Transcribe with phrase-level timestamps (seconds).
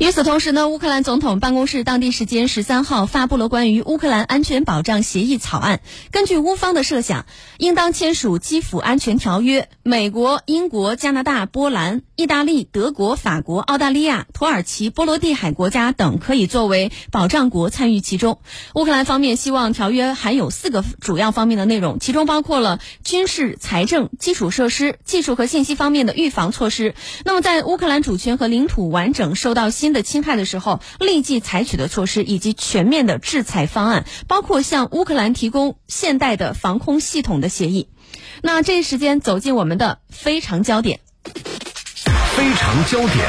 [0.00, 5.80] 与此同时呢，乌克兰总统办公室当地时间十三号发布了关于乌克兰安全保障协议草案。
[6.10, 7.26] 根据乌方的设想，
[7.58, 18.38] 应当签署基辅安全条约，美国、英国、加拿大、波兰、意大利、德国、法国、澳大利亚、土耳其、波罗的海国家等可以作为保障国参与其中。
[18.74, 26.94] 乌克兰方面希望条约含有四个主要方面的内容，其中包括了军事、财政、基础设施、技术和信息方面的预防措施。
[27.24, 37.88] 那么，在乌克兰主权和领土完整受到新的侵害的时候，立即采取的措施以及全面的制裁方案，包括向乌克兰提供现代的防空系统的协议。
[38.40, 41.00] 那这一时间走进我们的非常焦点，
[42.36, 43.28] 非常焦点。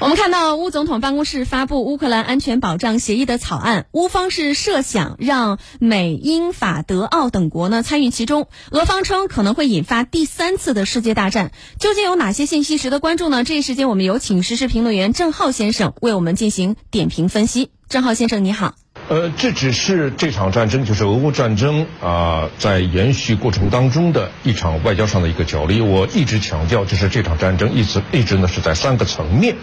[0.00, 11.52] 我们看到乌总统办公室发布乌克兰安全保障协议的草案，乌方是设想让美、英、法、德、澳等国呢参与其中，俄方称可能会引发第三次的世界大战。
[11.78, 13.44] 究竟有哪些信息值得关注呢？
[13.44, 17.70] 这一时间我们有请时事评论员郑浩先生为我们进行点评分析。
[17.88, 18.74] 郑浩先生，你好。
[19.12, 25.82] 呃，这只是这场战争，就是俄乌战争啊，在延续过程当中的一场外交上的一个角力。
[25.82, 29.54] 我一直强调，就是这场战争一直一直呢是在三个层面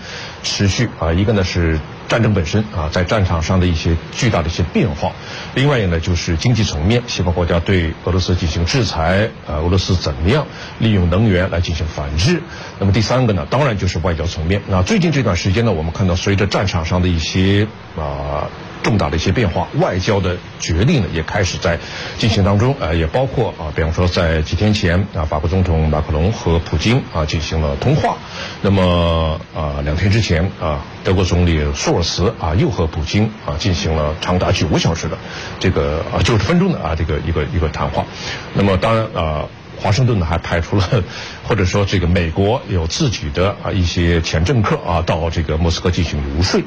[0.44, 5.14] 持续啊，一个呢是战争本身啊，在战场上的一些巨大的一些变化；
[5.56, 10.46] 另外一个呢就是经济层面，西方国家对俄罗斯进行制裁啊，俄罗斯怎么样
[10.78, 12.40] 利用能源来进行反制？
[12.78, 14.62] 那么第三个呢，当然就是外交层面。
[14.68, 18.48] 那最近这段时间呢，我们看到随着战场上的一些啊。
[18.82, 21.78] 重大的一些变化，外交的决定呢也开始在
[22.18, 28.18] 进行当中，呃，也包括啊，比方说在几天前啊，法国总统马克龙和普京啊进行了通话，
[28.62, 35.18] 那么啊，两天之前啊，德国总理舒尔茨啊又和普京啊进行了长达九个小时的
[35.60, 38.06] 这个啊九十分钟的啊这个一个一个谈话，
[38.54, 39.46] 那么当然啊，
[39.82, 41.04] 华盛顿呢还派出了
[41.46, 46.62] 或者说这个美国有自己的啊一些前政客啊到这个莫斯科进行游说，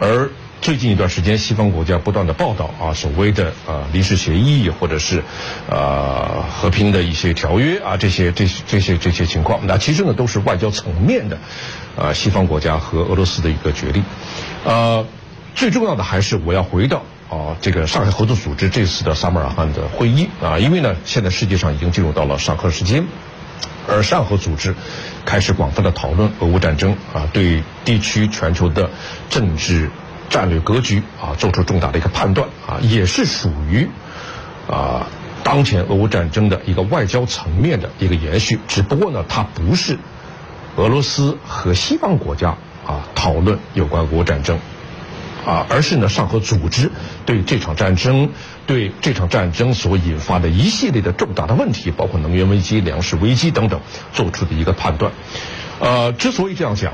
[0.00, 0.30] 而。
[0.62, 5.22] 最近一段时间，西方国家不断的报道啊，所谓的啊临时协议或者是
[5.70, 11.38] 啊和平的一些条约啊，这些这些这些这些情况，那其实呢都是外交层面的
[11.96, 14.02] 啊西方国家和俄罗斯的一个决定。
[14.64, 15.06] 呃，
[15.54, 23.04] 最重要的还是我要回到啊这个上海合作组织这次的萨马尔罕的会议啊，因为呢现在世界上已经进入到了上课时间，
[23.86, 24.74] 而上合组织
[25.24, 28.90] 开始广泛的讨论俄乌战争啊，对地区全球的
[29.30, 29.90] 政治。
[30.28, 33.88] 战略格局啊，做出重大的一个判断啊，也是属于
[34.68, 35.06] 啊
[35.42, 38.58] 当前俄乌战争的一个外交层面的一个延续。
[38.66, 39.98] 只不过呢，它不是
[40.76, 42.56] 俄罗斯和西方国家
[42.86, 44.58] 啊讨论有关俄乌战争
[45.46, 46.90] 啊，而是呢上合组织
[47.24, 48.30] 对这场战争、
[48.66, 53.80] 对这场战争所引发的一系列的重大的问题，包括能源危机、粮食危机等等，
[54.12, 55.12] 做出的一个判断。
[55.78, 56.92] 呃，之所以这样讲。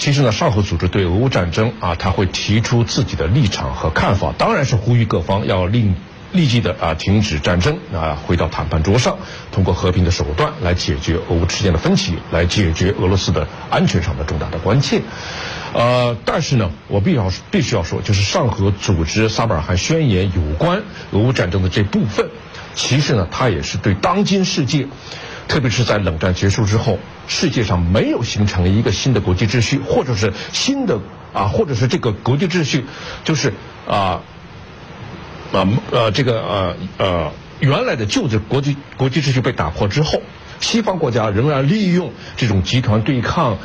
[0.00, 5.92] 其实呢，上合组织对俄乌战争啊，他会提出自己的立场和看法，当然是呼吁各方要立
[6.32, 9.18] 立即的啊停止战争啊，回到谈判桌上，
[9.52, 15.02] 通过和平的手段来解决俄乌之间的分歧，来解决俄罗斯的安全上的重大的关切。
[15.74, 22.30] 呃，但是呢，我必要必须要说，就是上合组织萨马尔罕宣言有关俄乌战争的这部分，
[22.74, 24.88] 其实呢，它也是对当今世界。
[25.50, 26.96] 特别是在冷战结束之后，
[27.26, 31.00] 世界上没有形成一个新的国际秩序，或者是新的
[31.34, 32.84] 啊，或者是这个国际秩序，
[33.24, 33.52] 就是
[33.88, 34.22] 啊
[35.52, 40.22] 啊呃这个呃呃原来的旧的国际国际秩序被打破之后，
[40.60, 43.58] 西方国家仍然利用这种集团对抗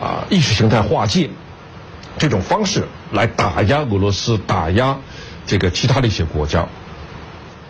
[0.00, 1.28] 啊意识形态划界
[2.16, 4.96] 这种方式来打压俄罗斯，打压
[5.44, 6.66] 这个其他的一些国家。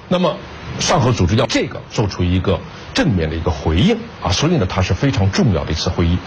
[0.09, 0.37] 那么
[0.79, 2.61] 上合组织要这个做出一个。
[2.95, 6.19] 正面的一个回应啊，所以呢，它是非常重要的一次会议。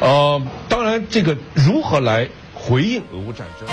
[0.00, 3.68] 呃，当然，这个如何来回应俄乌战争？